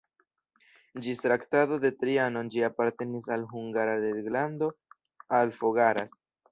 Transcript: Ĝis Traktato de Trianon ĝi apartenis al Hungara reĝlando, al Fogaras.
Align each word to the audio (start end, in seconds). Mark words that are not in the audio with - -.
Ĝis 1.07 1.21
Traktato 1.25 1.77
de 1.85 1.91
Trianon 1.99 2.51
ĝi 2.57 2.65
apartenis 2.71 3.31
al 3.37 3.47
Hungara 3.55 3.97
reĝlando, 4.09 4.75
al 5.43 5.57
Fogaras. 5.63 6.23